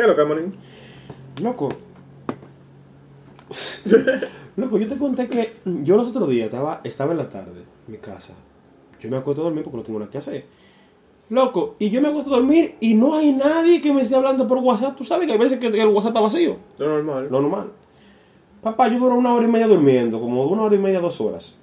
[0.00, 0.54] ¿Qué es lo que, manín?
[1.42, 1.68] Loco.
[4.56, 7.92] Loco, yo te conté que yo los otros días estaba, estaba en la tarde en
[7.92, 8.32] mi casa.
[8.98, 10.46] Yo me acuesto a dormir porque no tengo nada que hacer.
[11.28, 14.48] Loco, y yo me acuesto a dormir y no hay nadie que me esté hablando
[14.48, 14.96] por WhatsApp.
[14.96, 16.56] Tú sabes que hay veces que el WhatsApp está vacío.
[16.78, 17.28] Lo normal.
[17.30, 17.70] Lo normal.
[18.62, 21.58] Papá, yo duro una hora y media durmiendo, como una hora y media, dos horas.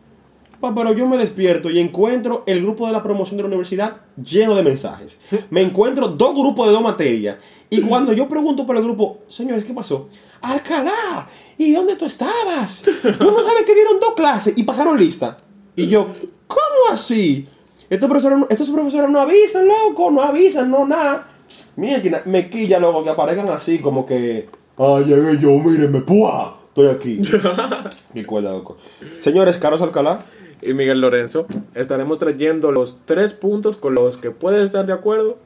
[0.62, 4.56] Pero yo me despierto y encuentro el grupo de la promoción de la universidad lleno
[4.56, 5.22] de mensajes.
[5.50, 7.38] Me encuentro dos grupos de dos materias.
[7.70, 10.10] Y cuando yo pregunto por el grupo, señores, ¿qué pasó?
[10.42, 12.84] Alcalá, ¿y dónde tú estabas?
[13.20, 15.38] Tú no sabes que dieron dos clases y pasaron lista.
[15.76, 16.08] Y yo,
[16.48, 17.48] ¿cómo así?
[17.90, 21.30] Estos profesores, estos profesores no avisan, loco, no avisan, no nada.
[21.76, 26.58] Mira, me quilla, loco, que aparezcan así, como que, ay, llegué yo, mírenme, ¡pua!
[26.70, 27.22] Estoy aquí.
[28.14, 28.78] Mi cuerda, loco.
[29.20, 30.20] Señores, Carlos Alcalá.
[30.62, 35.38] Y Miguel Lorenzo, estaremos trayendo los tres puntos con los que puedes estar de acuerdo.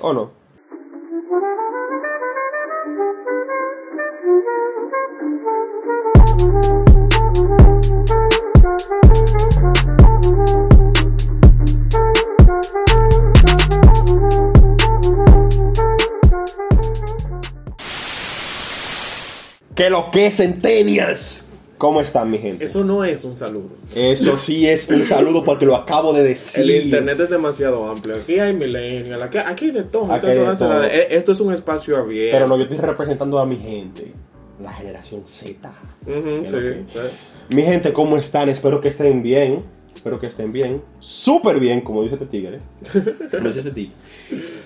[0.00, 0.30] ¿O no?
[19.74, 21.55] Que lo que Centennials.
[21.78, 22.64] ¿Cómo están, mi gente?
[22.64, 23.68] Eso no es un saludo.
[23.94, 26.62] Eso sí es un saludo porque lo acabo de decir.
[26.64, 28.16] El internet es demasiado amplio.
[28.16, 30.10] Aquí hay millennials, aquí, aquí hay de todo.
[30.10, 30.84] Aquí hay de todo.
[30.84, 32.34] eh, Esto es un espacio abierto.
[32.34, 34.12] Pero no, yo estoy representando a mi gente.
[34.62, 35.70] La generación Z.
[36.06, 37.54] Sí, lo que- sí.
[37.54, 38.48] Mi gente, ¿cómo están?
[38.48, 39.62] Espero que estén bien.
[39.94, 40.82] Espero que estén bien.
[40.98, 42.60] Súper bien, como dice este tigre.
[43.32, 43.92] Como dice este tipo.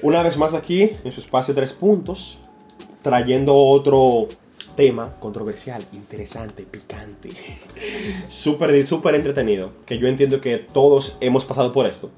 [0.02, 2.42] Una vez más aquí, en su espacio Tres Puntos,
[3.02, 4.28] trayendo otro
[4.76, 7.30] tema controversial, interesante, picante.
[8.28, 9.72] Súper, súper entretenido.
[9.86, 12.10] Que yo entiendo que todos hemos pasado por esto.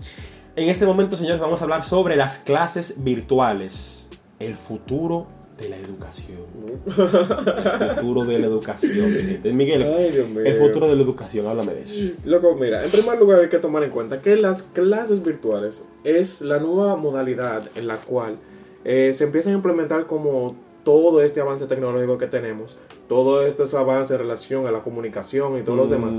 [0.54, 4.10] En este momento, señores, vamos a hablar sobre las clases virtuales.
[4.38, 5.26] El futuro
[5.58, 6.38] de la educación.
[6.84, 9.52] El futuro de la educación, gente.
[9.52, 12.14] Miguel, Ay, el futuro de la educación, háblame de eso.
[12.24, 16.40] Loco, mira, en primer lugar hay que tomar en cuenta que las clases virtuales es
[16.42, 18.38] la nueva modalidad en la cual
[18.84, 22.76] eh, se empiezan a implementar como todo este avance tecnológico que tenemos,
[23.08, 26.12] todo este avance en relación a la comunicación y todos los demás,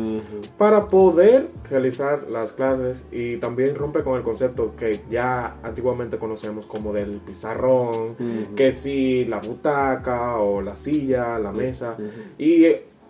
[0.57, 6.65] para poder realizar las clases y también rompe con el concepto que ya antiguamente conocemos
[6.65, 8.15] como del pizarrón,
[8.55, 11.97] que si la butaca o la silla, la mesa,
[12.37, 12.65] y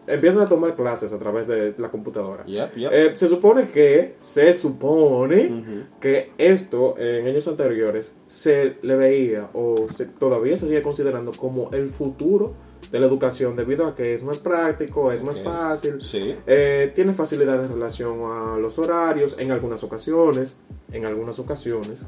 [0.07, 2.45] empiezas a tomar clases a través de la computadora.
[2.45, 2.91] Yep, yep.
[2.93, 5.83] Eh, se supone que, se supone Ujú.
[5.99, 11.69] que esto en años anteriores se le veía o se- todavía se sigue considerando como
[11.71, 12.53] el futuro
[12.91, 15.45] de la educación debido a que es más práctico, es más Ok.
[15.45, 16.35] fácil, Sí.
[16.45, 20.57] eh, tiene facilidad en relación a los horarios en algunas ocasiones,
[20.91, 22.05] en algunas ocasiones,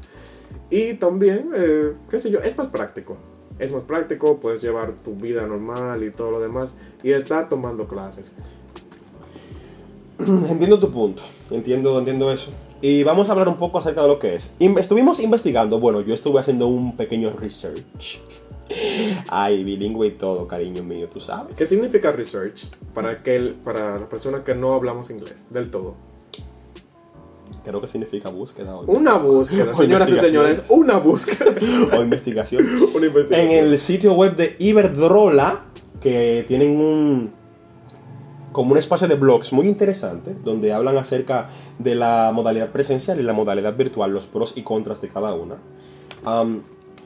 [0.70, 3.16] y también, eh, qué sé yo, es más práctico.
[3.58, 7.86] Es más práctico, puedes llevar tu vida normal y todo lo demás y estar tomando
[7.88, 8.32] clases.
[10.18, 12.50] Entiendo tu punto, entiendo, entiendo eso.
[12.80, 14.54] Y vamos a hablar un poco acerca de lo que es.
[14.58, 18.20] Estuvimos investigando, bueno, yo estuve haciendo un pequeño research.
[19.28, 21.56] Ay, bilingüe y todo, cariño mío, tú sabes.
[21.56, 25.96] ¿Qué significa research para, aquel, para las personas que no hablamos inglés del todo?
[27.66, 31.52] Creo que significa búsqueda o, Una búsqueda, señoras y señores, una búsqueda.
[31.98, 32.64] o investigación.
[32.94, 33.50] una investigación.
[33.50, 35.64] En el sitio web de Iberdrola,
[36.00, 37.32] que tienen un
[38.52, 41.48] como un espacio de blogs muy interesante, donde hablan acerca
[41.80, 45.56] de la modalidad presencial y la modalidad virtual, los pros y contras de cada una.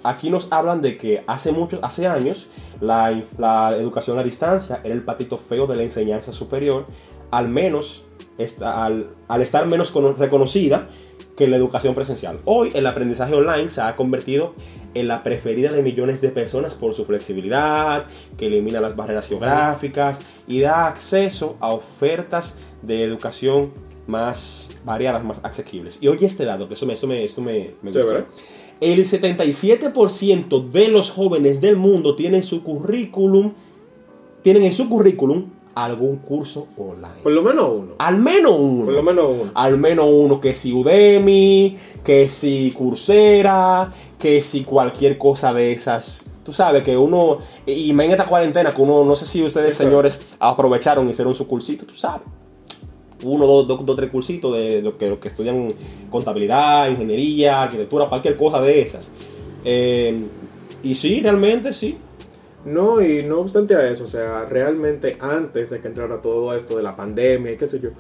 [0.03, 4.95] Aquí nos hablan de que hace muchos, hace años, la, la educación a distancia era
[4.95, 6.85] el patito feo de la enseñanza superior,
[7.31, 8.05] al menos
[8.63, 10.89] al, al estar menos cono- reconocida
[11.37, 12.39] que la educación presencial.
[12.45, 14.55] Hoy el aprendizaje online se ha convertido
[14.95, 18.07] en la preferida de millones de personas por su flexibilidad,
[18.37, 23.73] que elimina las barreras geográficas y da acceso a ofertas de educación
[24.07, 25.99] más variadas, más asequibles.
[26.03, 28.01] Y oye este dato, que eso me, esto me, esto me, me gustó.
[28.01, 28.25] Chévere.
[28.81, 33.53] El 77% de los jóvenes del mundo tienen su currículum,
[34.43, 35.51] tienen en su currículum
[35.85, 37.23] algún curso online.
[37.23, 37.95] Por lo menos uno.
[37.99, 38.85] Al menos uno.
[38.87, 39.51] Por lo menos uno.
[39.55, 46.31] Al menos uno que si Udemy, que si Coursera, que si cualquier cosa de esas
[46.45, 49.75] Tú sabes que uno, y más en esta cuarentena, que uno, no sé si ustedes,
[49.75, 52.23] señores, aprovecharon y hicieron su cursito, tú sabes.
[53.23, 55.75] Uno, dos, dos, dos, tres cursitos de los que, los que estudian
[56.11, 59.13] contabilidad, ingeniería, arquitectura, cualquier cosa de esas.
[59.65, 60.19] Eh,
[60.83, 61.99] y sí, realmente sí.
[62.65, 66.77] No, y no obstante a eso, o sea, realmente antes de que entrara todo esto
[66.77, 67.91] de la pandemia y qué sé yo,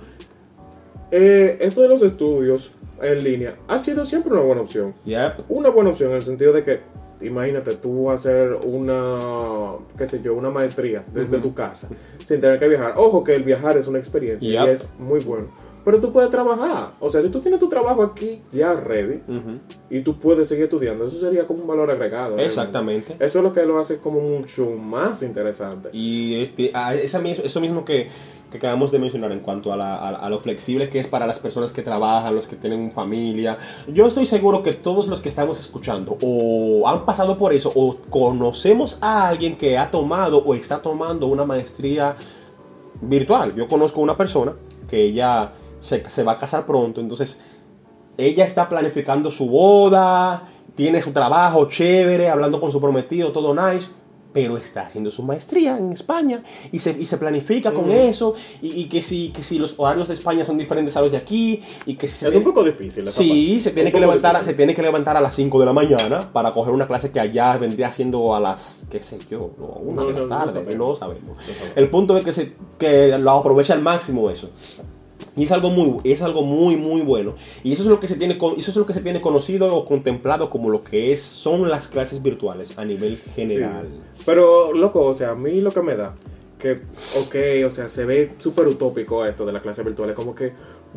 [1.11, 4.95] eh, esto de los estudios en línea ha sido siempre una buena opción.
[5.05, 5.51] Yep.
[5.51, 6.81] Una buena opción en el sentido de que,
[7.23, 11.89] imagínate, tú hacer una, qué sé yo, una maestría desde tu casa,
[12.25, 12.95] sin tener que viajar.
[12.97, 14.69] Ojo que el viajar es una experiencia Yep.
[14.69, 15.49] y es muy bueno.
[15.91, 16.93] Pero tú puedes trabajar.
[17.01, 19.59] O sea, si tú tienes tu trabajo aquí ya ready Ujú.
[19.91, 22.37] y tú puedes seguir estudiando, eso sería como un valor agregado.
[22.37, 22.45] realmente.
[22.47, 23.17] Exactamente.
[23.19, 25.89] Eso es lo que lo hace como mucho más interesante.
[25.93, 28.09] Y este, a esa mis- eso mismo que,
[28.53, 31.27] que acabamos de mencionar en cuanto a, la- a- a lo flexible que es para
[31.27, 33.59] las personas que trabajan, los que tienen familia.
[33.89, 37.97] Yo estoy seguro que todos los que estamos escuchando o han pasado por eso o
[38.11, 42.15] conocemos a alguien que ha tomado o está tomando una maestría
[43.01, 43.55] virtual.
[43.57, 44.53] Yo conozco una persona
[44.89, 47.43] que ella se, se va a casar pronto, entonces
[48.17, 53.91] ella está planificando su boda, tiene su trabajo chévere, hablando con su prometido, todo nice,
[54.33, 58.83] pero está haciendo su maestría en España y se, y se planifica con eso, y,
[58.83, 61.63] y que, si, que si los horarios de España son diferentes a los de aquí,
[61.87, 63.07] y que si se Es un poco difícil.
[63.09, 63.61] Sí, parte.
[63.61, 66.33] se tiene, Un que levantar, se tiene que levantar a las 5 de la mañana
[66.33, 70.03] para coger una clase que allá vendría siendo a las, qué sé yo, no, una
[70.03, 70.45] No, de la no, tarde,
[70.77, 71.37] no sabemos.
[71.37, 71.73] No sabemos.
[71.75, 74.51] El punto es que, se, que lo aprovecha al máximo eso.
[75.37, 77.35] Y es algo muy, es algo muy, muy bueno.
[77.63, 79.85] Y eso es lo que se tiene, eso es lo que se tiene conocido o
[79.85, 83.87] contemplado como lo que es, son las clases virtuales a nivel general.
[83.89, 84.23] Sí.
[84.27, 86.15] Pero, loco, o sea, a mí lo que me da,
[86.59, 86.81] que,
[87.19, 90.11] ok, o sea, se ve súper utópico esto de la clase virtual.
[90.11, 90.53] Es como que,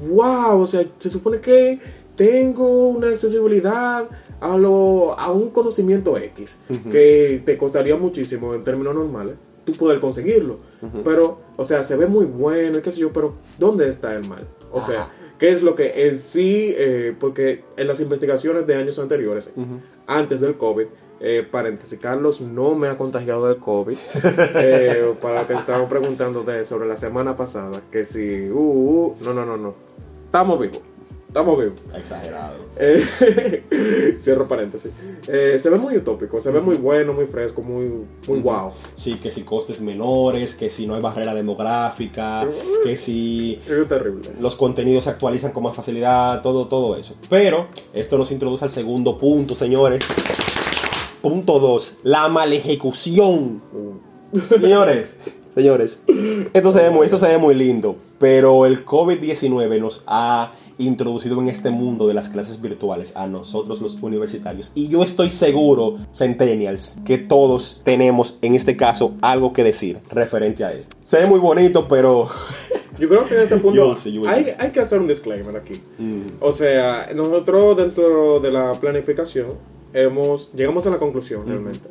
[0.10, 1.80] wow, o sea, se supone que
[2.16, 4.08] tengo una accesibilidad
[4.40, 6.58] a, lo, a un conocimiento X,
[6.92, 9.36] que te costaría muchísimo en términos normales,
[9.66, 10.60] tú poder conseguirlo.
[11.04, 14.28] Pero, o sea, se ve muy bueno y qué sé yo, pero ¿dónde está el
[14.28, 14.48] mal?
[14.72, 15.10] O sea.
[15.44, 19.52] ¿qué es lo que en sí, eh, porque en las investigaciones de años anteriores,
[20.08, 20.86] antes del COVID,
[21.20, 23.98] eh, paréntesis, Carlos no me ha contagiado del COVID.
[24.56, 29.16] eh, para lo que estaban preguntando de, sobre la semana pasada, que si, uh, uh,
[29.22, 29.76] no, no, no, no.
[30.26, 30.82] Estamos vivos,
[31.34, 31.74] estamos vivos.
[31.98, 32.58] Exagerado.
[32.78, 34.92] Eh, cierro paréntesis.
[35.28, 38.72] Eh, se ve muy utópico, se ve muy bueno, muy fresco, muy, muy wow.
[38.96, 42.48] Sí, que si costes menores, que si no hay barrera demográfica,
[42.84, 44.30] que si Es terrible.
[44.40, 47.16] los contenidos se actualizan con más facilidad, todo, todo eso.
[47.32, 50.04] Pero esto nos introduce al segundo punto, señores.
[51.24, 53.60] Punto 2, la mal ejecución.
[54.34, 55.16] Señores,
[55.56, 56.04] señores,
[56.54, 60.52] esto se, ve muy, esto se ve muy lindo, pero el COVID-19 nos ha
[60.86, 64.72] introducido en este mundo de las clases virtuales a nosotros los universitarios.
[64.76, 70.64] Y yo estoy seguro, Centennials, que todos tenemos en este caso algo que decir referente
[70.64, 70.96] a esto.
[71.06, 72.30] Se ve muy bonito, pero...
[73.00, 75.58] Yo creo que en este punto Yo sí, yo hay, hay que hacer un disclaimer
[75.58, 75.82] aquí.
[75.98, 76.28] Mm.
[76.40, 79.48] O sea, nosotros dentro de la planificación
[79.94, 81.90] hemos llegamos a la conclusión realmente.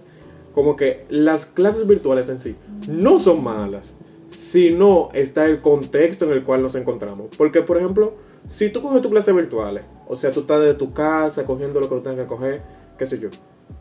[0.55, 2.55] Como que las clases virtuales en sí
[2.87, 3.97] no son malas,
[4.29, 7.29] sino está el contexto en el cual nos encontramos.
[7.37, 8.15] Porque, por ejemplo,
[8.47, 11.89] si tú coges tu clase virtuales, o sea, tú estás de tu casa cogiendo lo
[11.89, 12.63] que tú tengas que coger,
[12.99, 13.29] qué sé yo.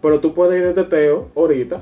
[0.01, 1.81] Pero tú puedes ir de teteo ahorita.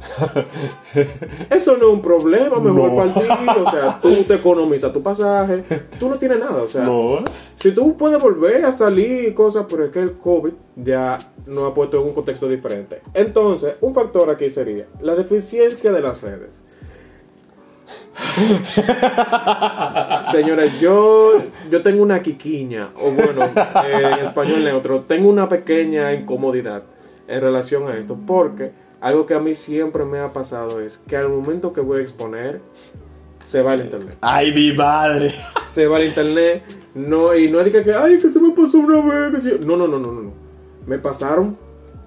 [1.52, 2.96] Eso no es un problema, mejor No.
[2.96, 3.30] partir.
[3.64, 5.64] O sea, tú te economizas tu pasaje.
[6.00, 6.64] Tú no tienes nada.
[6.64, 7.20] O sea, No.
[7.56, 11.70] si tú puedes volver a salir y cosas, pero es que el COVID ya nos
[11.70, 13.02] ha puesto en un contexto diferente.
[13.14, 16.64] Entonces, un factor aquí sería la deficiencia de las redes.
[20.32, 21.32] Señores, yo,
[21.70, 26.84] yo tengo una quiquiña, o bueno, eh, en español neutro, tengo una pequeña incomodidad
[27.28, 28.72] en relación a esto, porque
[29.02, 32.02] algo que a mí siempre me ha pasado es que al momento que voy a
[32.02, 32.62] exponer,
[33.40, 35.34] se va el internet Ay, mi madre.
[35.64, 36.64] se va al internet.
[36.94, 39.34] No, y no es de que, ay, que se me pasó una vez.
[39.34, 39.52] que sí".
[39.62, 40.34] No, no, no, no, no, no.
[40.86, 41.58] Me pasaron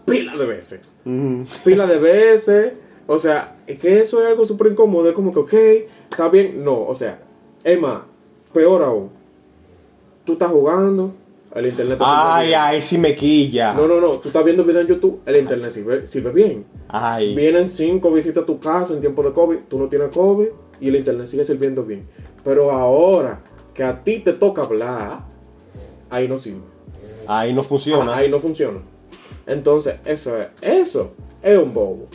[0.05, 0.93] pila de veces.
[1.05, 1.45] Mm.
[1.65, 2.81] Pila de veces.
[3.07, 5.09] O sea, es que eso es algo súper incómodo.
[5.09, 5.55] Es como que, ok,
[6.11, 6.63] está bien.
[6.65, 7.23] No, o sea,
[7.81, 7.99] más,
[8.53, 9.11] peor aún.
[10.25, 11.13] Tú estás jugando,
[11.55, 12.61] el internet te sirve Ay, bien.
[12.63, 13.73] ay, si me quilla.
[13.75, 14.11] No, no, no.
[14.19, 16.65] Tú estás viendo video en YouTube, el internet sirve, sirve bien.
[16.89, 17.35] Ay.
[17.35, 20.47] Vienen cinco visitas a tu casa en tiempo de COVID, tú no tienes COVID
[20.81, 22.07] y el internet sigue sirviendo bien.
[22.45, 23.41] Pero ahora
[23.75, 25.21] que a ti te toca hablar,
[26.11, 26.61] ahí no sirve.
[27.27, 28.17] Ahí no funciona.
[28.17, 28.81] Ahí no funciona.
[29.47, 32.07] Entonces, eso es, eso es un bobo.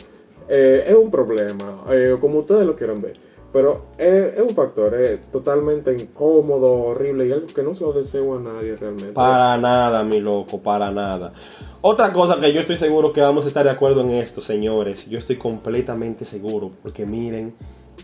[0.48, 3.16] Eh, es un problema, eh, como ustedes lo quieran ver.
[3.58, 7.92] Pero es, es un factor, es totalmente incómodo, horrible y algo que no se lo
[7.92, 9.14] deseo a nadie realmente.
[9.14, 11.32] Para nada, mi loco, para nada.
[11.80, 15.08] Otra cosa que yo estoy seguro que vamos a estar de acuerdo en esto, señores.
[15.10, 17.52] Yo estoy completamente seguro, porque miren,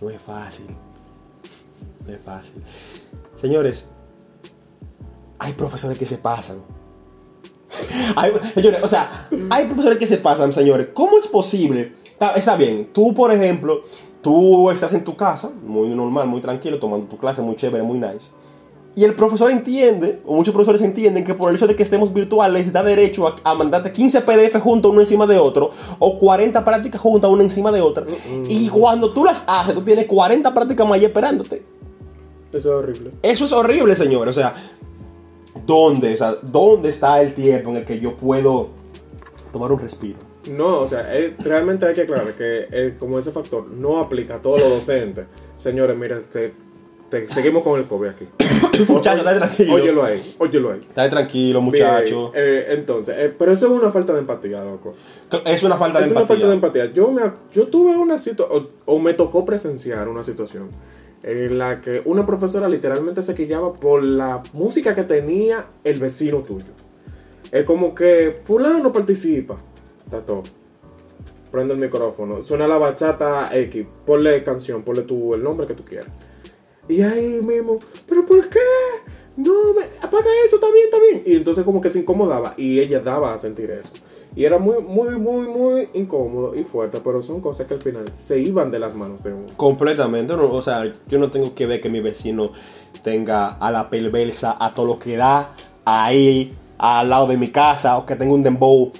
[0.00, 0.66] no es fácil.
[2.04, 2.60] No es fácil.
[3.40, 3.92] Señores,
[5.38, 6.58] hay profesores que se pasan.
[8.16, 8.32] Hay-
[8.82, 10.88] o sea, hay profesores que se pasan, señores.
[10.94, 11.92] ¿Cómo es posible?
[12.36, 13.82] Está bien, tú, por ejemplo,
[14.24, 17.98] tú estás en tu casa, muy normal, muy tranquilo, tomando tu clase, muy chévere, muy
[17.98, 18.30] nice.
[18.96, 22.12] Y el profesor entiende, o muchos profesores entienden, que por el hecho de que estemos
[22.14, 26.64] virtuales da derecho a, a mandarte 15 PDF juntos uno encima de otro, o 40
[26.64, 28.06] prácticas juntas una encima de otra.
[28.48, 31.62] Y cuando tú las haces, tú tienes 40 prácticas más esperándote.
[32.50, 33.10] Eso es horrible.
[33.22, 34.28] Eso es horrible, señor.
[34.28, 34.54] O sea,
[35.66, 38.68] ¿dónde, o sea, ¿dónde está el tiempo en el que yo puedo
[39.52, 40.33] tomar un respiro?
[40.50, 44.36] No, o sea, eh, realmente hay que aclarar que eh, como ese factor no aplica
[44.36, 45.26] a todos los docentes.
[45.56, 46.52] Señores, mira, te-
[47.08, 48.26] te- seguimos con el COVID aquí.
[48.88, 49.74] Muchacho, estate tranquilo.
[49.74, 50.80] Óyelo ahí, óyelo ahí.
[50.80, 52.32] Está tranquilo, Bien, muchacho.
[52.34, 54.94] eh, entonces, eh, pero eso es una falta de empatía, loco.
[55.46, 56.36] Es una falta de Es una empatía.
[56.36, 56.92] falta de empatía.
[56.92, 57.22] Yo, me,
[57.52, 60.68] yo tuve una situación, o, o me tocó presenciar una situación
[61.22, 66.40] en la que una profesora literalmente se quillaba por la música que tenía el vecino
[66.40, 66.66] tuyo.
[67.50, 69.56] Es como que fulano participa.
[70.14, 70.44] Está todo.
[71.50, 72.40] Prende el micrófono.
[72.40, 73.84] Suena la bachata X.
[74.06, 76.06] Ponle canción, ponle tú el nombre que tú quieras.
[76.88, 78.60] Y ahí mismo, ¿pero por qué?
[79.36, 81.22] No, me, apaga eso, está bien, está bien.
[81.26, 83.90] Y entonces como que se incomodaba y ella daba a sentir eso.
[84.36, 88.12] Y era muy, muy, muy, muy incómodo y fuerte, pero son cosas que al final
[88.14, 89.46] se iban de las manos de uno.
[89.56, 92.52] Completamente, no, o sea, yo no tengo que ver que mi vecino
[93.02, 95.52] tenga a la perversa a todo lo que da
[95.84, 98.92] ahí al lado de mi casa o que tenga un dembow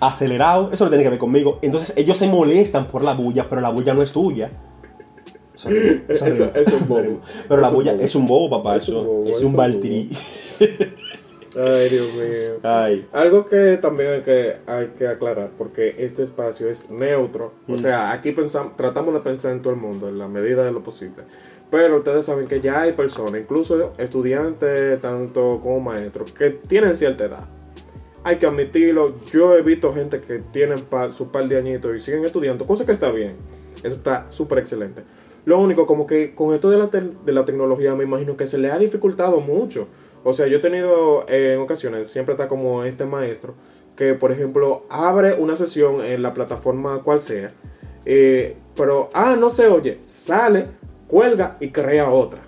[0.00, 1.58] acelerado, eso no tiene que ver conmigo.
[1.62, 4.50] Entonces ellos se molestan por la bulla, pero la bulla no es tuya.
[5.54, 5.70] Eso,
[6.08, 7.20] Eso- eso es bobo.
[7.48, 9.56] Pero la bulla es un bobo, papá, Es un bobo, es un.
[11.58, 12.58] Ay, Dios mío.
[12.62, 13.08] Ay.
[13.12, 17.54] Algo que también hay que, hay que aclarar, porque este espacio es neutro.
[17.66, 20.72] O sea, aquí pensamos, tratamos de pensar en todo el mundo, en la medida de
[20.72, 21.24] lo posible.
[21.70, 27.24] Pero ustedes saben que ya hay personas, incluso estudiantes, tanto como maestros, que tienen cierta
[27.24, 27.44] edad.
[28.26, 29.14] Hay que admitirlo.
[29.30, 32.90] Yo he visto gente que tienen su par de añitos y siguen estudiando, cosa que
[32.90, 33.36] está bien.
[33.84, 35.04] Eso está súper excelente.
[35.44, 38.58] Lo único, como que con esto de la, de la tecnología, me imagino que se
[38.58, 39.86] le ha dificultado mucho.
[40.24, 43.54] O sea, yo he tenido eh, en ocasiones, siempre está como este maestro,
[43.94, 47.52] que por ejemplo abre una sesión en la plataforma cual sea,
[48.06, 50.66] eh, pero, ah, no se oye, sale,
[51.06, 52.40] cuelga y crea otra.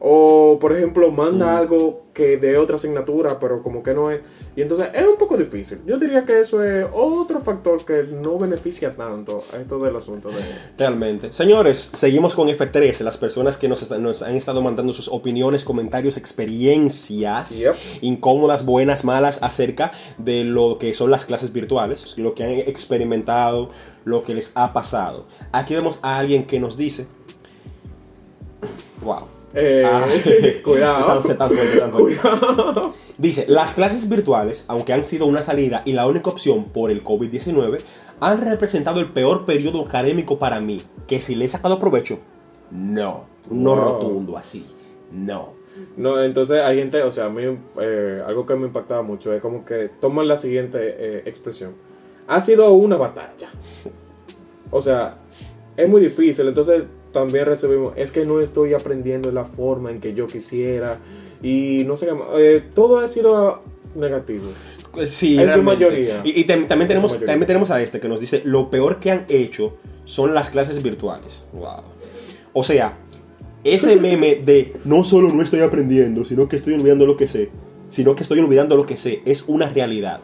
[0.00, 4.20] O, por ejemplo, manda algo que de otra asignatura, pero como que no es.
[4.54, 5.80] Y entonces es un poco difícil.
[5.86, 10.28] Yo diría que eso es otro factor que no beneficia tanto a esto del asunto
[10.28, 10.36] de...
[10.76, 11.32] Realmente.
[11.32, 17.58] Señores, seguimos con F3, las personas que nos, han estado mandando sus opiniones, comentarios, experiencias
[17.58, 17.76] Yep.
[18.02, 23.70] incómodas, buenas, malas, acerca de lo que son las clases virtuales, lo que han experimentado,
[24.04, 25.26] lo que les ha pasado.
[25.52, 27.06] Aquí vemos a alguien que nos dice...
[29.02, 29.37] Wow.
[29.60, 30.04] Eh, Ah,
[30.64, 31.00] cuidado.
[31.00, 32.20] esa fue tan fuerte, tan fuerte.
[33.18, 37.02] Dice, las clases virtuales, aunque han sido una salida y la única opción por el
[37.02, 37.80] COVID-19,
[38.20, 40.82] han representado el peor periodo académico para mí.
[41.06, 42.20] Que si le he sacado provecho,
[42.70, 43.26] no.
[43.50, 43.84] No Wow.
[43.84, 44.66] rotundo, así.
[45.10, 45.54] No.
[45.96, 47.42] No, entonces hay gente, o sea, a mí
[47.80, 51.72] eh, algo que me impactaba mucho es como que toman la siguiente eh, expresión.
[52.26, 53.48] Ha sido una batalla.
[54.70, 55.16] O sea,
[55.76, 56.46] es muy difícil.
[56.48, 60.98] Entonces también recibimos, es que no estoy aprendiendo la forma en que yo quisiera.
[61.42, 62.28] Y no sé qué más.
[62.38, 63.62] Eh, todo ha sido
[63.94, 64.46] negativo.
[65.06, 66.20] Sí, En su mayoría.
[66.24, 69.10] Y, y tam- también, tenemos, también tenemos a este que nos dice, lo peor que
[69.10, 71.48] han hecho son las clases virtuales.
[71.52, 71.82] Wow.
[72.52, 72.96] O sea,
[73.64, 77.50] ese meme de no solo no estoy aprendiendo, sino que estoy olvidando lo que sé,
[77.90, 80.20] sino que estoy olvidando lo que sé, es una realidad.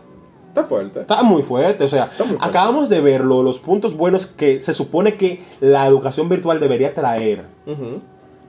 [0.54, 1.00] Está fuerte.
[1.00, 2.37] Está muy fuerte, o sea, fuerte.
[2.40, 7.44] acabamos de verlo, los puntos buenos que se supone que la educación virtual debería traer.
[7.66, 8.00] Ujú.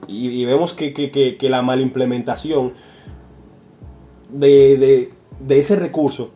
[0.06, 2.74] Y, y vemos que, que- que- que la malimplementación
[4.30, 6.30] de, de- de ese recurso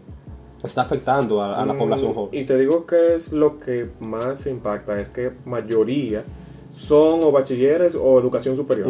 [0.63, 2.39] está afectando a, a la Mm, población joven.
[2.41, 6.25] Y te digo que es lo que más impacta, es que mayoría
[6.73, 8.87] son o bachilleres o educación superior.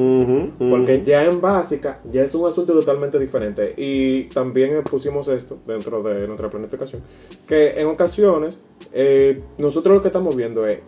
[0.58, 3.74] Porque ya en básica ya es un asunto totalmente diferente.
[3.76, 7.02] Y también pusimos esto dentro de nuestra planificación.
[7.46, 8.60] Que en ocasiones
[8.92, 10.80] eh, nosotros lo que estamos viendo es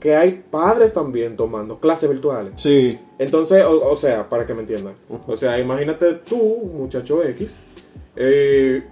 [0.00, 2.52] que hay padres también tomando clases virtuales.
[2.56, 4.94] Sí, Entonces, o, o sea, para que me entiendan.
[5.26, 6.36] O sea, imagínate tú,
[6.74, 7.56] muchacho X,
[8.14, 8.82] eh,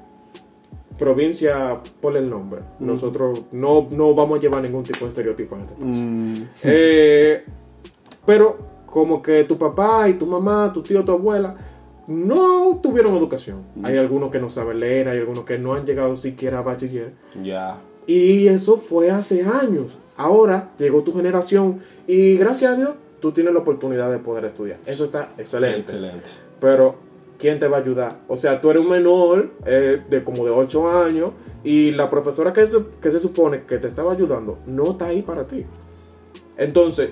[0.98, 2.60] provincia, ponle el nombre.
[2.80, 5.86] Nosotros no, no vamos a llevar ningún tipo de estereotipo en este caso.
[5.86, 7.44] mm, Eh,
[8.26, 11.54] pero como que tu papá y tu mamá, tu tío, tu abuela,
[12.06, 13.62] no tuvieron educación.
[13.82, 17.12] Hay algunos que no saben leer, hay algunos que no han llegado siquiera a bachiller.
[17.42, 17.76] Ya.
[18.06, 19.98] Y eso fue hace años.
[20.16, 24.78] Ahora llegó tu generación y gracias a Dios tú tienes la oportunidad de poder estudiar.
[24.86, 25.80] Eso está excelente.
[25.80, 26.28] Excelente.
[26.60, 26.96] Pero,
[27.44, 28.20] ¿quién te va a ayudar?
[28.26, 32.54] O sea, tú eres un menor eh, de como de 8 años y la profesora
[32.54, 35.66] que se, que se supone que te estaba ayudando no está ahí para ti.
[36.56, 37.10] Entonces,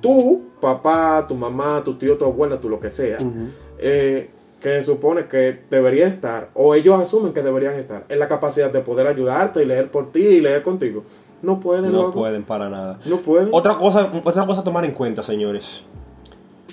[0.00, 3.18] tú, papá, tu mamá, tu tío, tu abuela, tú lo que sea,
[3.78, 8.26] eh, que se supone que debería estar, o ellos asumen que deberían estar, en la
[8.26, 11.04] capacidad de poder ayudarte y leer por ti y leer contigo.
[11.40, 12.98] No pueden, No pueden para nada.
[13.04, 13.50] No pueden.
[13.52, 15.86] Otra cosa, otra cosa a tomar en cuenta, señores.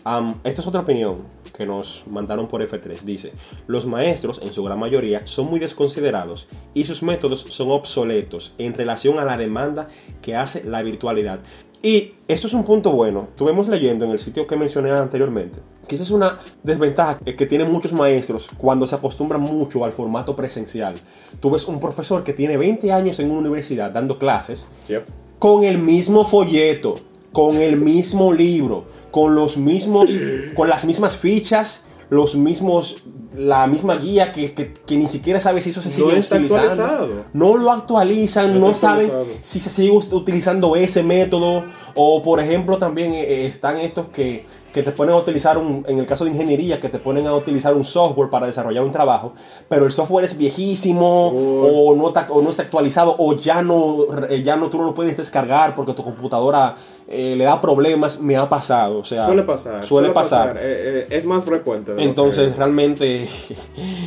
[0.06, 1.18] Am, esta es otra opinión
[1.52, 3.02] que nos mandaron por F3.
[3.02, 3.34] Dice,
[3.66, 8.76] los maestros, en su gran mayoría, son muy desconsiderados y sus métodos son obsoletos en
[8.76, 9.88] relación a la demanda
[10.22, 11.40] que hace la virtualidad.
[11.82, 13.28] Y esto es un punto bueno.
[13.30, 17.72] Estuvimos leyendo en el sitio que mencioné anteriormente que esa es una desventaja que tienen
[17.72, 20.96] muchos maestros cuando se acostumbran mucho al formato presencial.
[21.40, 25.06] Tú ves un profesor que tiene 20 años en una universidad dando clases Yep.
[25.40, 27.00] con el mismo folleto,
[27.36, 30.10] con el mismo libro, con los mismos,
[30.56, 33.04] con las mismas fichas, los mismos,
[33.36, 36.06] la misma guía que, que- que ni siquiera sabe si eso se sigue
[36.38, 36.56] utilizando.
[36.56, 37.26] actualizado.
[37.34, 39.12] No lo actualizan, No saben
[39.42, 41.66] si se sigue utilizando ese método.
[41.94, 44.46] O por ejemplo también eh, están estos que,
[44.76, 47.34] que te ponen a utilizar un, en el caso de ingeniería, que te ponen a
[47.34, 49.32] utilizar un software para desarrollar un trabajo,
[49.70, 54.06] pero el software es viejísimo o no, está, o no está actualizado o ya no,
[54.30, 56.76] eh, ya no tú no lo puedes descargar porque tu computadora
[57.08, 59.00] eh, le da problemas, me ha pasado.
[59.00, 59.82] O sea, Suele pasar.
[59.82, 60.58] Suele pasar.
[60.58, 61.94] Eh, eh, es más frecuente.
[61.98, 63.30] Entonces, que- realmente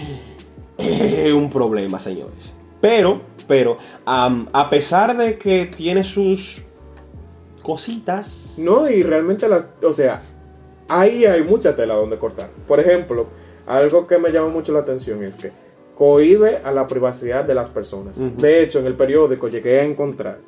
[0.76, 2.52] es un problema, señores.
[2.82, 6.66] Pero, pero, a pesar de que tiene sus
[7.62, 8.56] cositas.
[8.58, 10.20] No, y realmente las, o sea,
[10.88, 12.50] ahí hay mucha tela donde cortar.
[12.66, 13.26] Por ejemplo,
[13.66, 15.52] algo que me llama mucho la atención es que
[15.94, 18.16] cohíbe a la privacidad de las personas.
[18.36, 20.38] De hecho, en el periódico llegué a encontrar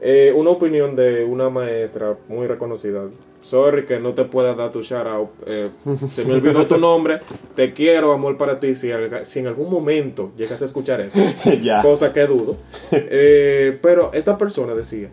[0.00, 3.02] eh, una opinión de una maestra muy reconocida.
[3.42, 5.30] Sorry que no te pueda dar tu shout out.
[5.46, 5.68] eh,
[6.08, 7.20] se me olvidó tu nombre.
[7.54, 8.74] Te quiero, amor para ti.
[8.74, 11.20] Si, en algún momento llegas a escuchar esto,
[11.82, 12.56] cosa que dudo.
[12.92, 15.10] Eh, pero esta persona decía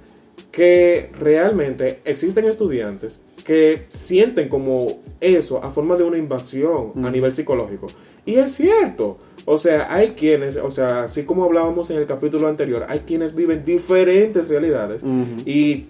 [0.51, 7.33] que realmente existen estudiantes que sienten como eso a forma de una invasión a nivel
[7.33, 7.87] psicológico.
[8.25, 9.15] Y es cierto.
[9.45, 13.33] O sea, hay quienes, o sea, así como hablábamos en el capítulo anterior, hay quienes
[13.33, 15.43] viven diferentes realidades Ujú.
[15.45, 15.85] y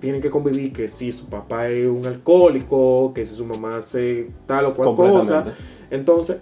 [0.00, 4.28] tienen que convivir que si su papá es un alcohólico, que si su mamá hace
[4.46, 5.44] tal o cual cosa.
[5.90, 6.38] Entonces,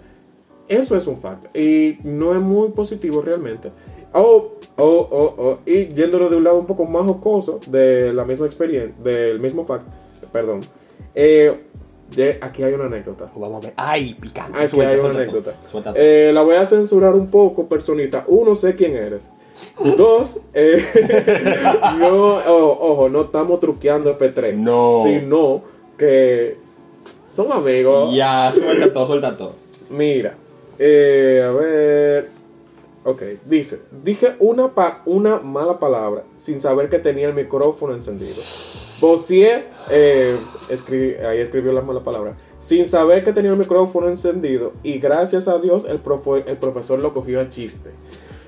[0.69, 1.53] eso es un fact.
[1.53, 3.73] Y no es muy positivo realmente.
[4.13, 5.57] Oh, oh, oh, oh.
[5.65, 9.65] Y yéndolo de un lado un poco más jocoso, de la misma experiencia, del mismo
[9.65, 9.85] fact,
[10.31, 10.61] perdón.
[11.15, 11.61] Eh,
[12.15, 13.29] de- aquí hay una anécdota.
[13.35, 13.73] Vamos a ver.
[13.77, 14.57] Ay, picante.
[14.57, 15.69] Aquí Suelta, hay una suelta anécdota.
[15.71, 15.93] suelta.
[15.95, 18.23] Eh, la voy a censurar un poco, personita.
[18.27, 19.29] Uno, sé quién eres.
[19.97, 20.83] Dos, eh,
[21.99, 24.55] no, ojo, no estamos truqueando F3.
[24.55, 25.01] No.
[25.03, 25.61] Sino
[25.97, 26.57] que
[27.29, 28.13] son amigos.
[28.15, 29.53] ya, suelta todo, suelta todo.
[29.89, 30.35] Mira,
[30.79, 32.29] eh, a ver.
[33.03, 38.35] Ok, dice: Dije una, pa- una mala palabra sin saber que tenía el micrófono encendido.
[39.01, 40.37] Bossier, eh,
[40.69, 44.73] escri- ahí escribió la mala palabra, sin saber que tenía el micrófono encendido.
[44.83, 47.89] Y gracias a Dios, el, profe- el profesor lo cogió a chiste.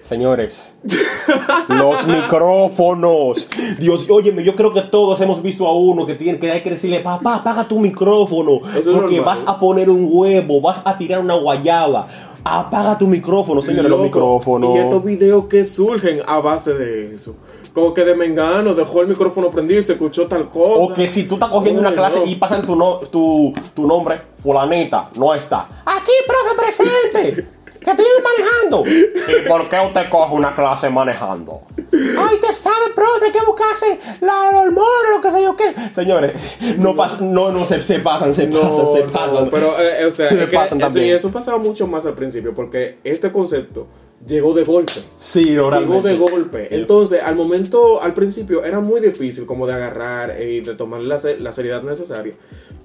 [0.01, 0.77] Señores,
[1.69, 3.49] los micrófonos.
[3.79, 6.71] Dios, óyeme, yo creo que todos hemos visto a uno que tiene que hay que
[6.71, 8.59] decirle, papá, apaga tu micrófono.
[8.77, 12.07] Eso porque vas a poner un huevo, vas a tirar una guayaba.
[12.43, 14.75] Apaga tu micrófono, señores, los micrófonos.
[14.75, 17.35] Y estos videos que surgen a base de eso.
[17.73, 20.75] Como que de Mengano dejó el micrófono prendido y se escuchó tal cosa.
[20.83, 22.25] O que si tú estás cogiendo una Ay, clase no.
[22.25, 25.67] y pasan tu, no- tu, tu nombre, fulanita, no está.
[25.86, 27.47] Aquí, profe, presente.
[27.83, 28.83] Que estoy manejando.
[28.88, 31.63] ¿Y por qué usted coge una clase manejando?
[31.91, 35.73] Ay, usted sabe, profe, que buscarse la hormona, lo que sé yo qué.
[35.93, 36.31] Señores,
[36.77, 39.49] no, pas- no, no se, se pasan, se No, pasan, se no, pasan.
[39.49, 41.07] pero, eh, o sea, Se es que pasan eso, también.
[41.07, 43.88] y eso pasaba mucho más al principio, porque este concepto
[44.27, 44.93] llegó de golpe.
[45.15, 46.67] sí, no, Llegó de golpe.
[46.75, 51.17] Entonces, al momento, al principio, era muy difícil como de agarrar y de tomar la,
[51.39, 52.33] la seriedad necesaria.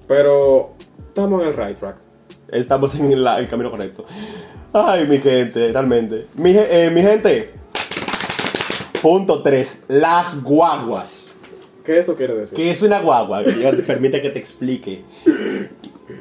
[0.07, 0.73] Pero
[1.07, 1.95] estamos en el right track.
[2.51, 4.05] Estamos en la- el camino correcto.
[4.73, 6.25] Ay, mi gente, realmente.
[6.35, 7.51] Mi, eh, mi gente.
[9.01, 9.83] Punto 3.
[9.87, 11.37] Las guaguas.
[11.85, 12.55] ¿Qué eso quiere decir?
[12.55, 13.43] ¿Qué es una guagua?
[13.87, 15.03] Permite que te explique,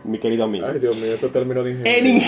[0.04, 0.66] mi querido amigo.
[0.66, 2.14] Ay, Dios mío, esos términos de ingeniería.
[2.14, 2.22] En,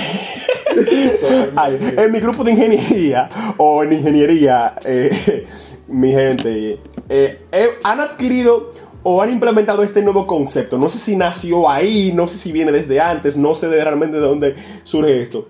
[1.57, 5.47] Ay, en mi grupo de ingeniería o en ingeniería, eh,
[5.89, 10.79] mi gente, eh, eh, han adquirido o han implementado este nuevo concepto.
[10.79, 14.17] No sé si nació ahí, no sé si viene desde antes, no sé de realmente
[14.17, 14.55] de dónde
[14.85, 15.49] surge esto.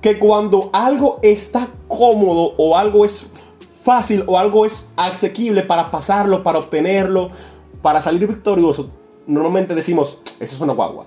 [0.00, 3.30] Que cuando algo está cómodo o algo es
[3.82, 7.30] fácil o algo es asequible para pasarlo, para obtenerlo,
[7.82, 8.90] para salir victorioso,
[9.26, 11.06] normalmente decimos, eso es una guagua.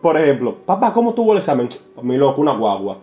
[0.00, 1.68] Por ejemplo, papá, ¿cómo tuvo el examen?
[2.02, 2.98] Mi loco, una guagua.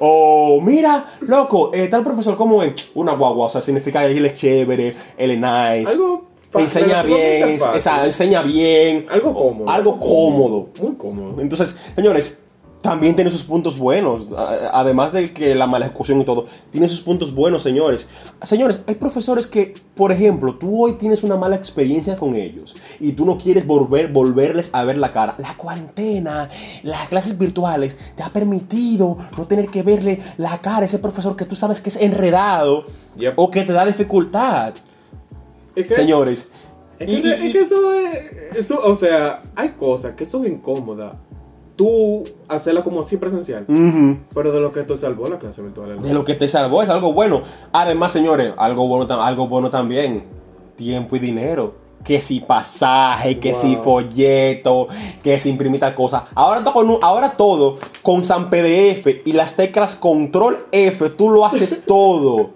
[0.00, 2.74] O mira, loco, eh, tal profesor, ¿cómo ven?
[2.94, 3.46] Una guagua.
[3.46, 5.90] O sea, significa que él es chévere, él es nice.
[5.92, 6.24] Algo
[6.56, 7.76] enseña bien, fácil.
[7.78, 9.06] esa- enseña bien.
[9.10, 9.70] Algo cómodo.
[9.70, 10.68] Algo cómodo.
[10.80, 11.40] Muy cómodo.
[11.40, 12.42] Entonces, señores,
[12.84, 14.28] también tiene sus puntos buenos.
[14.74, 18.08] Además de que la mala ejecución y todo, tiene sus puntos buenos, señores.
[18.42, 23.12] Señores, hay profesores que, por ejemplo, tú hoy tienes una mala experiencia con ellos y
[23.12, 25.34] tú no quieres volver, volverles a ver la cara.
[25.38, 26.50] La cuarentena,
[26.82, 31.36] las clases virtuales, te ha permitido no tener que verle la cara a ese profesor
[31.36, 32.84] que tú sabes que es enredado
[33.16, 33.32] Yep.
[33.38, 34.74] o que te da dificultad.
[35.74, 36.48] Es que- Señores.
[36.98, 38.56] Es que, y- es que eso es.
[38.58, 41.14] Eso, o sea, hay cosas que son incómodas.
[41.76, 43.64] Tú hacerla como así presencial.
[44.32, 46.00] Pero de lo que te salvó la clase virtual.
[46.00, 47.42] De lo que te salvó es algo bueno.
[47.72, 50.24] Además, señores, algo bueno, algo bueno también.
[50.76, 51.74] Tiempo y dinero.
[52.04, 53.60] Que si pasaje, que Wow.
[53.60, 54.88] si folleto,
[55.22, 56.26] que si imprimir tal cosa.
[56.34, 61.84] Ahora con ahora todo con San PDF y las teclas Control F, tú lo haces
[61.86, 62.50] todo.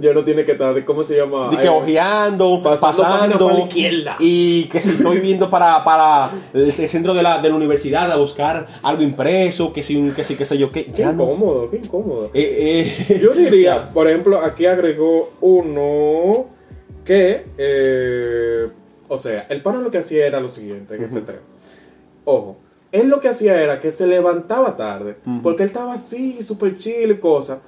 [0.00, 1.48] Ya no tiene que estar, ¿cómo se llama?
[1.50, 3.46] De que ojeando, pasando pasando.
[3.46, 4.16] para la izquierda.
[4.18, 8.16] Y que si estoy viendo para, para el, centro de la, de la universidad a
[8.16, 10.86] buscar algo impreso, que si, que si, qué sé yo, qué.
[10.86, 11.24] Qué Ya no.
[11.24, 12.30] incómodo, qué incómodo.
[12.34, 16.46] Eh, eh, Yo diría, por ejemplo, aquí agregó uno
[17.04, 18.68] que, eh,
[19.08, 21.40] o sea, el pana lo que hacía era lo siguiente en este tema.
[22.24, 22.56] Ojo,
[22.92, 27.10] él lo que hacía era que se levantaba tarde, porque él estaba así, súper chill
[27.10, 27.58] y cosas.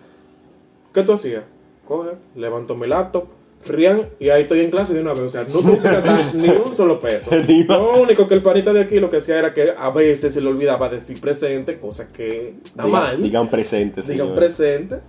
[0.92, 1.42] ¿Qué tú hacías?
[1.86, 3.24] Coge, levanto mi laptop,
[3.66, 5.22] rían y ahí estoy en clase de una vez.
[5.22, 7.30] O sea, no tuve que gastar ni un solo peso.
[7.34, 10.40] Lo único que el panita de aquí lo que hacía era que a veces se
[10.40, 14.06] le olvidaba decir presente, cosa que Digan- mal Digan presentes.
[14.06, 14.38] digan señores.
[14.38, 15.00] presente.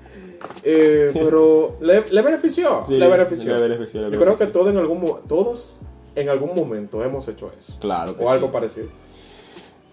[0.63, 2.83] Eh, pero le, le benefició.
[2.83, 3.55] Sí, le benefició.
[3.55, 5.77] le benefició, le Yo creo que todo en algún, todos
[6.15, 7.77] en algún momento hemos hecho eso.
[7.79, 8.53] Claro que O algo sí.
[8.53, 8.87] parecido.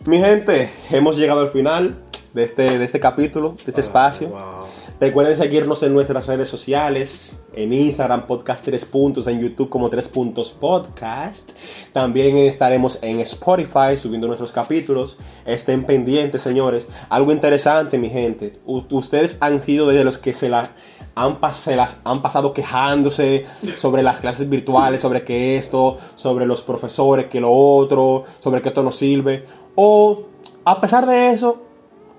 [0.04, 1.96] Mi gente, hemos llegado al final
[2.34, 4.28] de este, de este capítulo, de este espacio.
[4.28, 4.61] Wow.
[5.02, 10.06] Recuerden seguirnos en nuestras redes sociales, en Instagram, podcast 3 puntos, en YouTube como 3
[10.06, 11.50] puntos podcast.
[11.92, 15.18] También estaremos en Spotify subiendo nuestros capítulos.
[15.44, 16.86] Estén pendientes, señores.
[17.08, 18.56] Algo interesante, mi gente.
[18.64, 20.70] Ustedes han sido de los que se, la,
[21.16, 23.44] han, se las han pasado quejándose
[23.76, 28.68] sobre las clases virtuales, sobre que esto, sobre los profesores, que lo otro, sobre que
[28.68, 29.46] esto no sirve.
[29.74, 30.26] O,
[30.64, 31.71] a pesar de eso,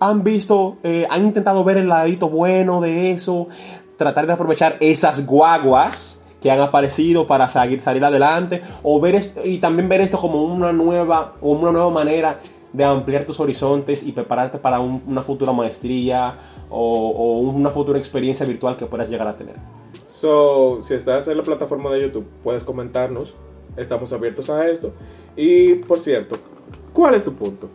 [0.10, 3.48] han visto, eh, han intentado ver el ladito bueno de eso,
[3.98, 9.42] tratar de aprovechar esas guaguas que han aparecido para seguir, salir adelante, o ver esto,
[9.46, 12.39] y también ver esto como una nueva, como una nueva manera
[12.74, 16.38] de ampliar tus horizontes y prepararte para un- una futura maestría
[16.70, 19.56] o, o una futura experiencia virtual que puedas llegar a tener.
[20.06, 23.36] So, si estás en la plataforma de YouTube, puedes comentarnos.
[23.78, 24.92] Estamos abiertos a esto.
[25.36, 26.38] Y por cierto,
[26.94, 27.70] ¿cuál es tu punto?